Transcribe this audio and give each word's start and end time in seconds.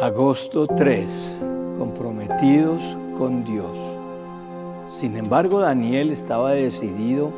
Agosto 0.00 0.66
3. 0.66 1.36
Comprometidos 1.78 2.82
con 3.18 3.44
Dios. 3.44 3.78
Sin 4.94 5.18
embargo, 5.18 5.60
Daniel 5.60 6.10
estaba 6.10 6.52
decidido 6.52 7.30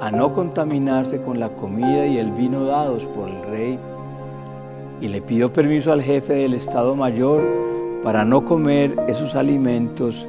a 0.00 0.12
no 0.12 0.32
contaminarse 0.32 1.20
con 1.20 1.40
la 1.40 1.48
comida 1.48 2.06
y 2.06 2.18
el 2.18 2.30
vino 2.30 2.64
dados 2.64 3.04
por 3.04 3.28
el 3.28 3.42
rey 3.42 3.78
y 5.00 5.08
le 5.08 5.20
pidió 5.20 5.52
permiso 5.52 5.92
al 5.92 6.00
jefe 6.00 6.34
del 6.34 6.54
Estado 6.54 6.94
Mayor 6.94 7.42
para 8.04 8.24
no 8.24 8.44
comer 8.44 8.94
esos 9.08 9.34
alimentos 9.34 10.24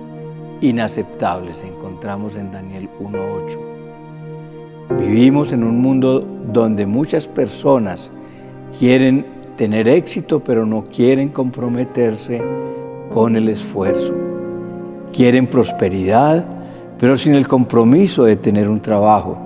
inaceptables, 0.61 1.61
encontramos 1.61 2.35
en 2.35 2.51
Daniel 2.51 2.89
1.8. 2.99 4.97
Vivimos 4.99 5.51
en 5.51 5.63
un 5.63 5.79
mundo 5.79 6.25
donde 6.51 6.87
muchas 6.87 7.27
personas 7.27 8.09
quieren 8.77 9.38
tener 9.59 9.89
éxito, 9.89 10.39
pero 10.39 10.65
no 10.65 10.85
quieren 10.85 11.27
comprometerse 11.27 12.41
con 13.09 13.35
el 13.35 13.49
esfuerzo. 13.49 14.13
Quieren 15.11 15.47
prosperidad, 15.47 16.45
pero 16.97 17.17
sin 17.17 17.35
el 17.35 17.45
compromiso 17.45 18.23
de 18.23 18.37
tener 18.37 18.69
un 18.69 18.79
trabajo. 18.79 19.37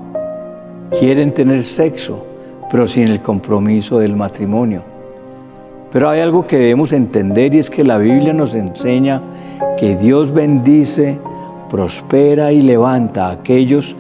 Quieren 1.00 1.34
tener 1.34 1.64
sexo, 1.64 2.24
pero 2.70 2.86
sin 2.86 3.08
el 3.08 3.24
compromiso 3.24 3.98
del 3.98 4.16
matrimonio. 4.16 4.84
Pero 5.92 6.10
hay 6.10 6.20
algo 6.20 6.46
que 6.46 6.60
debemos 6.60 6.92
entender 6.92 7.56
y 7.56 7.58
es 7.58 7.72
que 7.72 7.84
la 7.84 7.98
Biblia 7.98 8.34
nos 8.34 8.54
enseña 8.54 9.20
que 9.80 9.96
Dios 9.96 10.32
bendice, 10.32 11.18
prospera 11.72 12.52
y 12.52 12.62
levanta 12.62 13.30
a 13.30 13.32
aquellos 13.32 13.96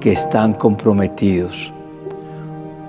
que 0.00 0.12
están 0.12 0.54
comprometidos. 0.54 1.70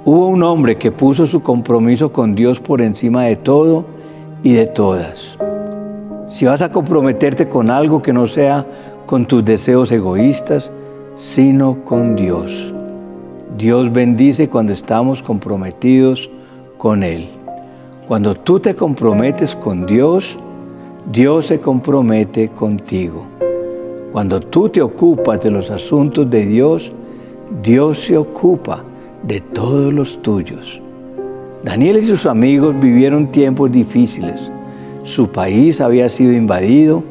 Hubo 0.03 0.29
un 0.29 0.41
hombre 0.41 0.79
que 0.79 0.91
puso 0.91 1.27
su 1.27 1.43
compromiso 1.43 2.11
con 2.11 2.33
Dios 2.33 2.59
por 2.59 2.81
encima 2.81 3.25
de 3.25 3.35
todo 3.35 3.85
y 4.41 4.53
de 4.53 4.65
todas. 4.65 5.37
Si 6.27 6.45
vas 6.45 6.63
a 6.63 6.71
comprometerte 6.71 7.47
con 7.47 7.69
algo 7.69 8.01
que 8.01 8.11
no 8.11 8.25
sea 8.25 8.65
con 9.05 9.27
tus 9.27 9.45
deseos 9.45 9.91
egoístas, 9.91 10.71
sino 11.15 11.85
con 11.85 12.15
Dios. 12.15 12.73
Dios 13.55 13.93
bendice 13.93 14.49
cuando 14.49 14.73
estamos 14.73 15.21
comprometidos 15.21 16.31
con 16.79 17.03
Él. 17.03 17.29
Cuando 18.07 18.33
tú 18.33 18.59
te 18.59 18.73
comprometes 18.73 19.55
con 19.55 19.85
Dios, 19.85 20.39
Dios 21.11 21.45
se 21.45 21.59
compromete 21.59 22.49
contigo. 22.49 23.23
Cuando 24.11 24.39
tú 24.39 24.67
te 24.67 24.81
ocupas 24.81 25.41
de 25.41 25.51
los 25.51 25.69
asuntos 25.69 26.27
de 26.27 26.47
Dios, 26.47 26.91
Dios 27.61 27.99
se 27.99 28.17
ocupa 28.17 28.83
de 29.23 29.39
todos 29.39 29.93
los 29.93 30.21
tuyos. 30.21 30.81
Daniel 31.63 31.97
y 31.97 32.07
sus 32.07 32.25
amigos 32.25 32.79
vivieron 32.79 33.31
tiempos 33.31 33.71
difíciles. 33.71 34.51
Su 35.03 35.29
país 35.29 35.79
había 35.79 36.09
sido 36.09 36.33
invadido, 36.33 37.03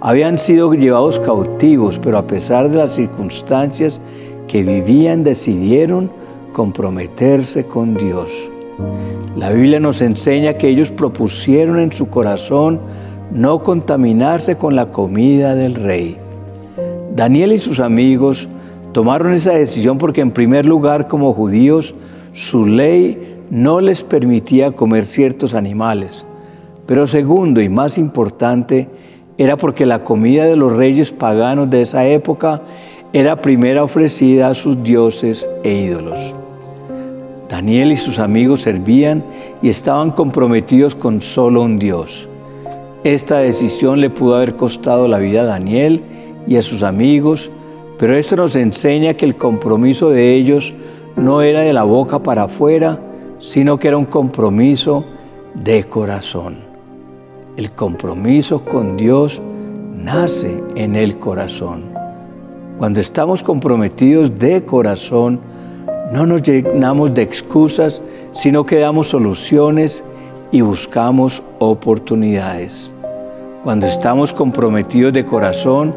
habían 0.00 0.38
sido 0.38 0.72
llevados 0.74 1.18
cautivos, 1.18 1.98
pero 1.98 2.18
a 2.18 2.26
pesar 2.26 2.70
de 2.70 2.76
las 2.76 2.92
circunstancias 2.94 4.00
que 4.46 4.62
vivían, 4.62 5.24
decidieron 5.24 6.10
comprometerse 6.52 7.64
con 7.66 7.96
Dios. 7.96 8.30
La 9.36 9.50
Biblia 9.50 9.80
nos 9.80 10.00
enseña 10.00 10.54
que 10.54 10.68
ellos 10.68 10.90
propusieron 10.90 11.78
en 11.80 11.92
su 11.92 12.08
corazón 12.08 12.80
no 13.32 13.62
contaminarse 13.62 14.56
con 14.56 14.76
la 14.76 14.92
comida 14.92 15.54
del 15.54 15.74
rey. 15.74 16.16
Daniel 17.14 17.52
y 17.52 17.58
sus 17.58 17.80
amigos 17.80 18.48
tomaron 18.96 19.34
esa 19.34 19.52
decisión 19.52 19.98
porque 19.98 20.22
en 20.22 20.30
primer 20.30 20.64
lugar 20.64 21.06
como 21.06 21.34
judíos 21.34 21.94
su 22.32 22.66
ley 22.66 23.36
no 23.50 23.82
les 23.82 24.02
permitía 24.02 24.72
comer 24.72 25.04
ciertos 25.04 25.52
animales. 25.52 26.24
Pero 26.86 27.06
segundo 27.06 27.60
y 27.60 27.68
más 27.68 27.98
importante 27.98 28.88
era 29.36 29.58
porque 29.58 29.84
la 29.84 30.02
comida 30.02 30.46
de 30.46 30.56
los 30.56 30.72
reyes 30.72 31.12
paganos 31.12 31.68
de 31.68 31.82
esa 31.82 32.06
época 32.06 32.62
era 33.12 33.42
primera 33.42 33.84
ofrecida 33.84 34.48
a 34.48 34.54
sus 34.54 34.82
dioses 34.82 35.46
e 35.62 35.74
ídolos. 35.74 36.34
Daniel 37.50 37.92
y 37.92 37.98
sus 37.98 38.18
amigos 38.18 38.62
servían 38.62 39.22
y 39.60 39.68
estaban 39.68 40.10
comprometidos 40.10 40.94
con 40.94 41.20
solo 41.20 41.60
un 41.60 41.78
Dios. 41.78 42.30
Esta 43.04 43.40
decisión 43.40 44.00
le 44.00 44.08
pudo 44.08 44.36
haber 44.36 44.54
costado 44.54 45.06
la 45.06 45.18
vida 45.18 45.42
a 45.42 45.44
Daniel 45.44 46.00
y 46.46 46.56
a 46.56 46.62
sus 46.62 46.82
amigos, 46.82 47.50
pero 47.98 48.16
esto 48.16 48.36
nos 48.36 48.56
enseña 48.56 49.14
que 49.14 49.24
el 49.24 49.36
compromiso 49.36 50.10
de 50.10 50.34
ellos 50.34 50.74
no 51.16 51.40
era 51.42 51.60
de 51.60 51.72
la 51.72 51.82
boca 51.82 52.22
para 52.22 52.44
afuera, 52.44 53.00
sino 53.38 53.78
que 53.78 53.88
era 53.88 53.96
un 53.96 54.04
compromiso 54.04 55.04
de 55.54 55.84
corazón. 55.84 56.58
El 57.56 57.70
compromiso 57.70 58.62
con 58.64 58.96
Dios 58.96 59.40
nace 59.94 60.62
en 60.74 60.94
el 60.94 61.18
corazón. 61.18 61.84
Cuando 62.76 63.00
estamos 63.00 63.42
comprometidos 63.42 64.38
de 64.38 64.62
corazón, 64.64 65.40
no 66.12 66.26
nos 66.26 66.42
llenamos 66.42 67.14
de 67.14 67.22
excusas, 67.22 68.02
sino 68.32 68.66
que 68.66 68.78
damos 68.78 69.08
soluciones 69.08 70.04
y 70.52 70.60
buscamos 70.60 71.42
oportunidades. 71.58 72.90
Cuando 73.64 73.86
estamos 73.86 74.32
comprometidos 74.32 75.12
de 75.14 75.24
corazón, 75.24 75.94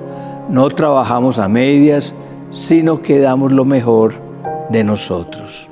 no 0.49 0.69
trabajamos 0.69 1.37
a 1.37 1.47
medias, 1.47 2.13
sino 2.49 3.01
que 3.01 3.19
damos 3.19 3.51
lo 3.51 3.65
mejor 3.65 4.13
de 4.69 4.83
nosotros. 4.83 5.67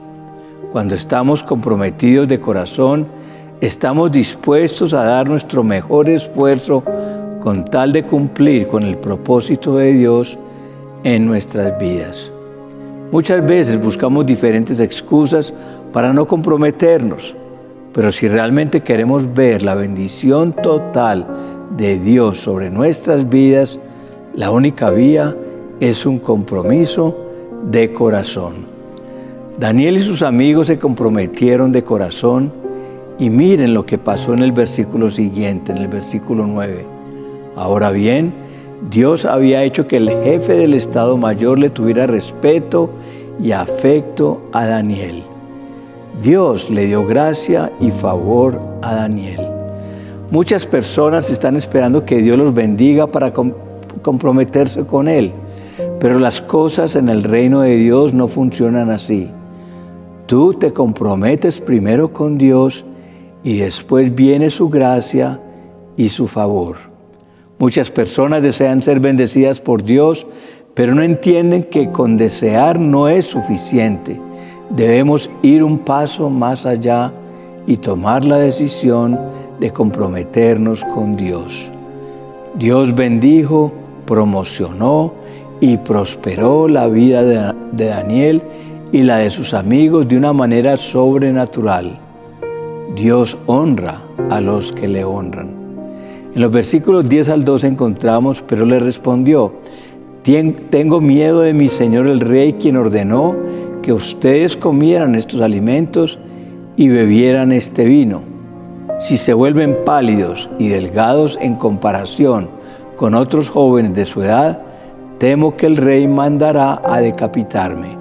Cuando 0.71 0.95
estamos 0.95 1.41
comprometidos 1.41 2.27
de 2.27 2.39
corazón, 2.39 3.07
estamos 3.59 4.11
dispuestos 4.11 4.93
a 4.93 5.03
dar 5.03 5.27
nuestro 5.27 5.63
mejor 5.63 6.09
esfuerzo 6.09 6.83
con 7.41 7.65
tal 7.65 7.91
de 7.91 8.03
cumplir 8.03 8.67
con 8.67 8.83
el 8.83 8.97
propósito 8.97 9.77
de 9.77 9.93
Dios 9.93 10.37
en 11.03 11.25
nuestras 11.25 11.79
vidas. 11.79 12.31
Muchas 13.11 13.45
veces 13.45 13.81
buscamos 13.81 14.25
diferentes 14.25 14.79
excusas 14.79 15.53
para 15.93 16.13
no 16.13 16.27
comprometernos, 16.27 17.33
pero 17.93 18.11
si 18.11 18.27
realmente 18.27 18.81
queremos 18.81 19.33
ver 19.33 19.63
la 19.63 19.73
bendición 19.73 20.53
total 20.53 21.25
de 21.75 21.97
Dios 21.99 22.39
sobre 22.39 22.69
nuestras 22.69 23.27
vidas, 23.27 23.79
la 24.37 24.51
única 24.51 24.91
vía 24.91 25.35
es 25.79 26.05
un 26.05 26.19
compromiso 26.19 27.17
de 27.71 27.91
corazón. 27.91 28.67
Daniel 29.59 29.97
y 29.97 29.99
sus 29.99 30.21
amigos 30.21 30.67
se 30.67 30.77
comprometieron 30.77 31.71
de 31.71 31.83
corazón 31.83 32.53
y 33.17 33.31
miren 33.31 33.73
lo 33.73 33.87
que 33.87 33.97
pasó 33.97 34.33
en 34.33 34.43
el 34.43 34.51
versículo 34.51 35.09
siguiente, 35.09 35.71
en 35.71 35.79
el 35.79 35.87
versículo 35.87 36.45
9. 36.45 36.85
Ahora 37.55 37.89
bien, 37.89 38.31
Dios 38.91 39.25
había 39.25 39.63
hecho 39.63 39.87
que 39.87 39.97
el 39.97 40.07
jefe 40.07 40.53
del 40.53 40.75
Estado 40.75 41.17
Mayor 41.17 41.57
le 41.57 41.71
tuviera 41.71 42.05
respeto 42.05 42.91
y 43.41 43.53
afecto 43.53 44.43
a 44.53 44.67
Daniel. 44.67 45.23
Dios 46.21 46.69
le 46.69 46.85
dio 46.85 47.07
gracia 47.07 47.71
y 47.79 47.89
favor 47.89 48.61
a 48.83 48.93
Daniel. 48.93 49.41
Muchas 50.29 50.67
personas 50.67 51.31
están 51.31 51.55
esperando 51.55 52.05
que 52.05 52.17
Dios 52.17 52.37
los 52.37 52.53
bendiga 52.53 53.07
para 53.07 53.33
comprometerse 53.99 54.85
con 54.85 55.07
Él, 55.07 55.31
pero 55.99 56.19
las 56.19 56.41
cosas 56.41 56.95
en 56.95 57.09
el 57.09 57.23
reino 57.23 57.61
de 57.61 57.75
Dios 57.75 58.13
no 58.13 58.27
funcionan 58.27 58.89
así. 58.89 59.29
Tú 60.25 60.53
te 60.53 60.73
comprometes 60.73 61.59
primero 61.59 62.11
con 62.11 62.37
Dios 62.37 62.83
y 63.43 63.57
después 63.59 64.13
viene 64.13 64.49
su 64.49 64.69
gracia 64.69 65.39
y 65.95 66.09
su 66.09 66.27
favor. 66.27 66.77
Muchas 67.59 67.89
personas 67.89 68.41
desean 68.41 68.81
ser 68.81 68.99
bendecidas 68.99 69.59
por 69.59 69.83
Dios, 69.83 70.27
pero 70.73 70.93
no 70.93 71.01
entienden 71.01 71.63
que 71.63 71.91
con 71.91 72.17
desear 72.17 72.79
no 72.79 73.07
es 73.07 73.25
suficiente. 73.25 74.19
Debemos 74.69 75.29
ir 75.41 75.63
un 75.63 75.79
paso 75.79 76.29
más 76.29 76.65
allá 76.65 77.11
y 77.65 77.77
tomar 77.77 78.25
la 78.25 78.37
decisión 78.37 79.19
de 79.59 79.71
comprometernos 79.71 80.83
con 80.93 81.15
Dios. 81.15 81.71
Dios 82.55 82.93
bendijo, 82.93 83.71
promocionó 84.07 85.13
y 85.59 85.77
prosperó 85.77 86.67
la 86.67 86.87
vida 86.87 87.23
de, 87.23 87.85
Daniel 87.85 88.41
y 88.91 89.03
la 89.03 89.17
de 89.17 89.29
sus 89.29 89.53
amigos 89.53 90.07
de 90.07 90.17
una 90.17 90.33
manera 90.33 90.77
sobrenatural. 90.77 91.99
Dios 92.95 93.37
honra 93.45 94.01
a 94.31 94.41
los 94.41 94.71
que 94.71 94.87
le 94.87 95.03
honran. 95.03 95.49
En 96.33 96.41
los 96.41 96.51
versículos 96.51 97.07
10 97.07 97.29
al 97.29 97.45
12 97.45 97.67
encontramos, 97.67 98.43
pero 98.47 98.65
le 98.65 98.79
respondió, 98.79 99.53
tengo 100.23 100.99
miedo 100.99 101.41
de 101.41 101.53
mi 101.53 101.69
Señor 101.69 102.07
el 102.07 102.19
Rey, 102.19 102.53
quien 102.53 102.77
ordenó 102.77 103.35
que 103.81 103.93
ustedes 103.93 104.57
comieran 104.57 105.15
estos 105.15 105.41
alimentos 105.41 106.19
y 106.75 106.89
bebieran 106.89 107.51
este 107.51 107.85
vino. 107.85 108.21
Si 108.99 109.17
se 109.17 109.33
vuelven 109.33 109.77
pálidos 109.85 110.49
y 110.59 110.67
delgados 110.69 111.37
en 111.41 111.55
comparación 111.55 112.56
con 112.97 113.15
otros 113.15 113.47
jóvenes 113.47 113.93
de 113.95 114.05
su 114.05 114.23
edad, 114.23 114.59
temo 115.19 115.55
que 115.55 115.67
el 115.67 115.77
rey 115.77 116.07
mandará 116.07 116.81
a 116.83 116.99
decapitarme. 116.99 117.95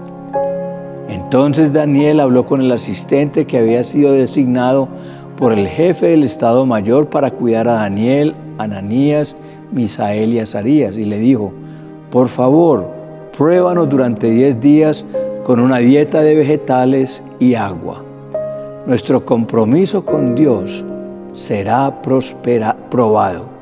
Entonces 1.08 1.72
Daniel 1.72 2.18
habló 2.20 2.44
con 2.46 2.60
el 2.60 2.72
asistente 2.72 3.46
que 3.46 3.58
había 3.58 3.84
sido 3.84 4.12
designado 4.12 4.88
por 5.36 5.52
el 5.52 5.68
jefe 5.68 6.08
del 6.08 6.24
Estado 6.24 6.66
Mayor 6.66 7.08
para 7.08 7.30
cuidar 7.30 7.68
a 7.68 7.74
Daniel, 7.74 8.34
Ananías, 8.58 9.36
Misael 9.70 10.32
y 10.32 10.40
Azarías 10.40 10.96
y 10.96 11.04
le 11.04 11.18
dijo, 11.18 11.52
por 12.10 12.28
favor, 12.28 12.86
pruébanos 13.36 13.88
durante 13.88 14.30
diez 14.30 14.58
días 14.60 15.04
con 15.44 15.60
una 15.60 15.78
dieta 15.78 16.22
de 16.22 16.34
vegetales 16.34 17.22
y 17.38 17.54
agua. 17.54 18.02
Nuestro 18.86 19.24
compromiso 19.24 20.04
con 20.04 20.34
Dios 20.34 20.84
será 21.32 22.02
prospera, 22.02 22.74
probado. 22.90 23.55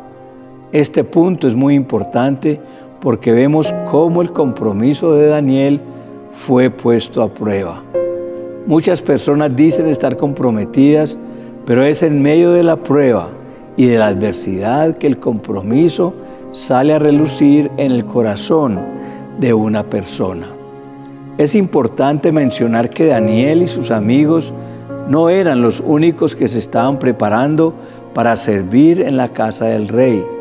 Este 0.75 1.05
punto 1.05 1.47
es 1.47 1.55
muy 1.55 1.77
importante 1.77 2.59
porque 3.01 3.31
vemos 3.31 3.73
cómo 3.89 4.23
el 4.23 4.33
compromiso 4.33 5.13
de 5.13 5.29
Daniel 5.29 5.81
fue 6.33 6.69
puesto 6.69 7.23
a 7.23 7.33
prueba. 7.33 7.81
Muchas 8.67 9.01
personas 9.01 9.55
dicen 9.55 9.87
estar 9.87 10.17
comprometidas, 10.17 11.17
pero 11.65 11.85
es 11.85 12.03
en 12.03 12.21
medio 12.21 12.51
de 12.51 12.65
la 12.65 12.75
prueba 12.75 13.29
y 13.77 13.87
de 13.87 13.99
la 13.99 14.09
adversidad 14.09 14.99
que 14.99 15.07
el 15.07 15.21
compromiso 15.21 16.13
sale 16.51 16.93
a 16.93 16.99
relucir 16.99 17.71
en 17.77 17.93
el 17.93 18.05
corazón 18.05 18.81
de 19.39 19.55
una 19.55 19.85
persona. 19.85 20.49
Es 21.39 21.55
importante 21.55 22.33
mencionar 22.33 22.91
que 22.91 23.07
Daniel 23.07 23.63
y 23.63 23.69
sus 23.69 23.93
amigos 23.93 24.53
no 25.09 25.29
eran 25.29 25.63
los 25.63 25.79
únicos 25.79 26.35
que 26.35 26.49
se 26.49 26.59
estaban 26.59 26.99
preparando 26.99 27.75
para 28.13 28.35
servir 28.35 29.01
en 29.03 29.17
la 29.17 29.29
casa 29.29 29.67
del 29.67 29.87
rey. 29.87 30.34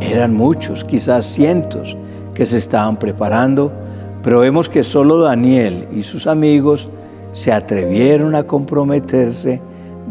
Eran 0.00 0.34
muchos, 0.34 0.84
quizás 0.84 1.26
cientos, 1.26 1.96
que 2.34 2.46
se 2.46 2.58
estaban 2.58 2.98
preparando, 2.98 3.72
pero 4.22 4.40
vemos 4.40 4.68
que 4.68 4.84
solo 4.84 5.20
Daniel 5.20 5.88
y 5.92 6.02
sus 6.02 6.26
amigos 6.26 6.88
se 7.32 7.52
atrevieron 7.52 8.34
a 8.34 8.42
comprometerse 8.44 9.60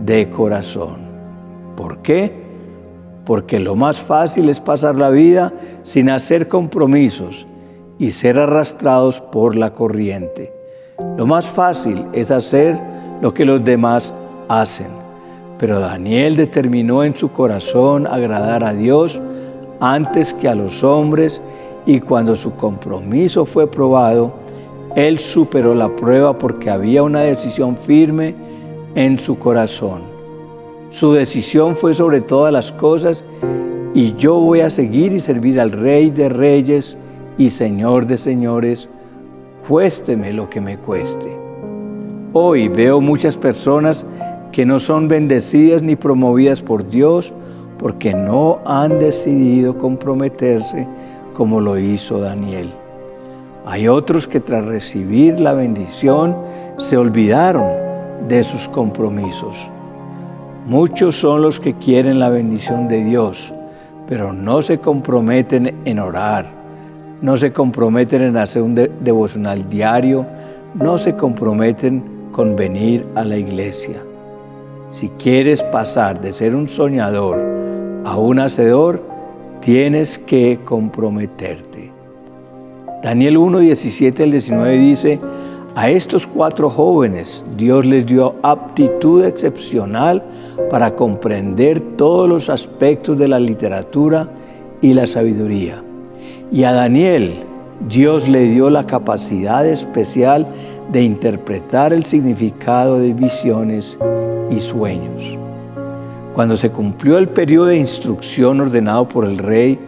de 0.05 0.29
corazón. 0.29 0.99
¿Por 1.75 1.99
qué? 1.99 2.33
Porque 3.25 3.59
lo 3.59 3.75
más 3.75 4.01
fácil 4.01 4.49
es 4.49 4.59
pasar 4.59 4.95
la 4.95 5.09
vida 5.09 5.53
sin 5.83 6.09
hacer 6.09 6.47
compromisos 6.47 7.45
y 7.99 8.11
ser 8.11 8.39
arrastrados 8.39 9.21
por 9.21 9.55
la 9.55 9.73
corriente. 9.73 10.53
Lo 11.17 11.25
más 11.25 11.45
fácil 11.45 12.05
es 12.13 12.31
hacer 12.31 12.79
lo 13.21 13.33
que 13.33 13.45
los 13.45 13.63
demás 13.63 14.13
hacen. 14.47 14.87
Pero 15.57 15.79
Daniel 15.79 16.37
determinó 16.37 17.03
en 17.03 17.15
su 17.15 17.31
corazón 17.31 18.07
agradar 18.07 18.63
a 18.63 18.73
Dios 18.73 19.21
antes 19.79 20.33
que 20.33 20.47
a 20.47 20.55
los 20.55 20.83
hombres 20.83 21.41
y 21.85 21.99
cuando 21.99 22.35
su 22.35 22.53
compromiso 22.55 23.45
fue 23.45 23.69
probado, 23.69 24.33
él 24.95 25.19
superó 25.19 25.73
la 25.73 25.95
prueba 25.95 26.37
porque 26.37 26.69
había 26.69 27.03
una 27.03 27.21
decisión 27.21 27.77
firme 27.77 28.35
en 28.95 29.17
su 29.17 29.37
corazón. 29.37 30.01
Su 30.89 31.13
decisión 31.13 31.75
fue 31.75 31.93
sobre 31.93 32.21
todas 32.21 32.51
las 32.51 32.71
cosas 32.71 33.23
y 33.93 34.15
yo 34.15 34.35
voy 34.39 34.61
a 34.61 34.69
seguir 34.69 35.13
y 35.13 35.19
servir 35.19 35.59
al 35.59 35.71
Rey 35.71 36.09
de 36.09 36.29
Reyes 36.29 36.97
y 37.37 37.49
Señor 37.51 38.05
de 38.05 38.17
Señores, 38.17 38.89
cuésteme 39.67 40.33
lo 40.33 40.49
que 40.49 40.59
me 40.61 40.77
cueste. 40.77 41.35
Hoy 42.33 42.67
veo 42.67 43.01
muchas 43.01 43.37
personas 43.37 44.05
que 44.51 44.65
no 44.65 44.79
son 44.79 45.07
bendecidas 45.07 45.81
ni 45.81 45.95
promovidas 45.95 46.61
por 46.61 46.87
Dios 46.89 47.33
porque 47.79 48.13
no 48.13 48.59
han 48.65 48.99
decidido 48.99 49.77
comprometerse 49.77 50.85
como 51.33 51.61
lo 51.61 51.79
hizo 51.79 52.19
Daniel. 52.19 52.73
Hay 53.65 53.87
otros 53.87 54.27
que 54.27 54.41
tras 54.41 54.65
recibir 54.65 55.39
la 55.39 55.53
bendición 55.53 56.35
se 56.77 56.97
olvidaron 56.97 57.67
de 58.27 58.43
sus 58.43 58.67
compromisos. 58.69 59.57
Muchos 60.67 61.15
son 61.15 61.41
los 61.41 61.59
que 61.59 61.73
quieren 61.75 62.19
la 62.19 62.29
bendición 62.29 62.87
de 62.87 63.03
Dios, 63.03 63.53
pero 64.07 64.33
no 64.33 64.61
se 64.61 64.79
comprometen 64.79 65.81
en 65.85 65.99
orar, 65.99 66.47
no 67.21 67.37
se 67.37 67.53
comprometen 67.53 68.21
en 68.21 68.37
hacer 68.37 68.61
un 68.61 68.75
devocional 68.75 69.69
diario, 69.69 70.25
no 70.73 70.97
se 70.97 71.15
comprometen 71.15 72.03
con 72.31 72.55
venir 72.55 73.05
a 73.15 73.23
la 73.23 73.37
iglesia. 73.37 74.01
Si 74.89 75.09
quieres 75.09 75.63
pasar 75.63 76.19
de 76.19 76.33
ser 76.33 76.55
un 76.55 76.67
soñador 76.67 77.58
a 78.09 78.17
un 78.17 78.39
hacedor, 78.39 79.03
tienes 79.61 80.17
que 80.17 80.59
comprometerte. 80.65 81.91
Daniel 83.03 83.37
1, 83.37 83.59
17 83.59 84.23
al 84.23 84.31
19 84.31 84.77
dice, 84.79 85.19
a 85.75 85.91
estos 85.91 86.25
cuatro 86.25 86.71
jóvenes 86.71 87.45
Dios 87.55 87.85
les 87.85 88.07
dio 88.07 88.33
aptitud 88.41 89.23
excepcional 89.23 90.23
para 90.71 90.95
comprender 90.95 91.79
todos 91.97 92.27
los 92.27 92.49
aspectos 92.49 93.15
de 93.19 93.27
la 93.27 93.39
literatura 93.39 94.27
y 94.81 94.95
la 94.95 95.05
sabiduría. 95.05 95.83
Y 96.51 96.63
a 96.63 96.73
Daniel 96.73 97.43
Dios 97.87 98.27
le 98.27 98.45
dio 98.45 98.71
la 98.71 98.87
capacidad 98.87 99.67
especial 99.67 100.47
de 100.91 101.03
interpretar 101.03 101.93
el 101.93 102.05
significado 102.05 102.97
de 102.97 103.13
visiones 103.13 103.99
y 104.49 104.59
sueños. 104.61 105.48
Cuando 106.33 106.55
se 106.55 106.69
cumplió 106.69 107.17
el 107.17 107.29
periodo 107.29 107.67
de 107.67 107.77
instrucción 107.77 108.61
ordenado 108.61 109.09
por 109.09 109.25
el 109.25 109.37
rey, 109.37 109.79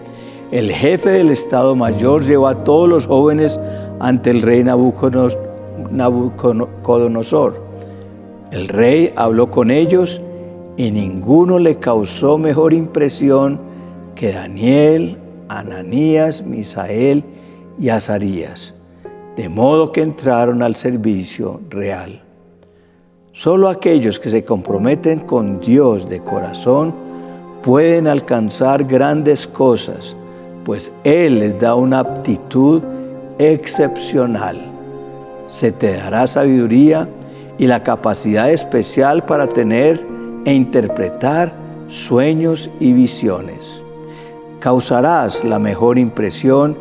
el 0.51 0.71
jefe 0.71 1.09
del 1.11 1.29
Estado 1.29 1.75
Mayor 1.75 2.25
llevó 2.25 2.47
a 2.47 2.63
todos 2.63 2.89
los 2.89 3.05
jóvenes 3.05 3.59
ante 3.99 4.31
el 4.31 4.41
rey 4.41 4.63
Nabucodonosor. 4.63 7.61
El 8.51 8.67
rey 8.67 9.13
habló 9.15 9.49
con 9.49 9.71
ellos 9.71 10.21
y 10.75 10.91
ninguno 10.91 11.59
le 11.59 11.77
causó 11.77 12.37
mejor 12.37 12.73
impresión 12.73 13.59
que 14.15 14.33
Daniel, 14.33 15.17
Ananías, 15.47 16.43
Misael 16.43 17.23
y 17.79 17.89
Azarías, 17.89 18.73
de 19.37 19.47
modo 19.47 19.91
que 19.91 20.01
entraron 20.01 20.63
al 20.63 20.75
servicio 20.75 21.61
real. 21.69 22.23
Solo 23.33 23.69
aquellos 23.69 24.19
que 24.19 24.29
se 24.29 24.43
comprometen 24.43 25.19
con 25.19 25.59
Dios 25.59 26.07
de 26.09 26.21
corazón 26.21 26.93
pueden 27.63 28.07
alcanzar 28.07 28.83
grandes 28.83 29.47
cosas 29.47 30.15
pues 30.63 30.91
Él 31.03 31.39
les 31.39 31.59
da 31.59 31.75
una 31.75 31.99
aptitud 31.99 32.81
excepcional. 33.39 34.59
Se 35.47 35.71
te 35.71 35.93
dará 35.93 36.27
sabiduría 36.27 37.07
y 37.57 37.67
la 37.67 37.83
capacidad 37.83 38.51
especial 38.51 39.25
para 39.25 39.47
tener 39.47 40.05
e 40.45 40.53
interpretar 40.53 41.53
sueños 41.87 42.69
y 42.79 42.93
visiones. 42.93 43.83
Causarás 44.59 45.43
la 45.43 45.59
mejor 45.59 45.97
impresión 45.97 46.77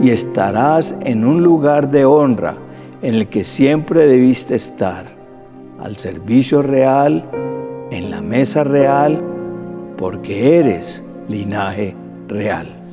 y 0.00 0.10
estarás 0.10 0.94
en 1.00 1.24
un 1.24 1.42
lugar 1.42 1.90
de 1.90 2.04
honra 2.04 2.56
en 3.02 3.14
el 3.14 3.28
que 3.28 3.44
siempre 3.44 4.06
debiste 4.06 4.54
estar, 4.54 5.06
al 5.80 5.96
servicio 5.96 6.62
real, 6.62 7.24
en 7.90 8.10
la 8.10 8.20
mesa 8.20 8.64
real, 8.64 9.22
porque 9.96 10.58
eres 10.58 11.02
linaje 11.28 11.94
real. 12.28 12.83